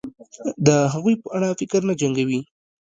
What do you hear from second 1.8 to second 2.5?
نه جنګوي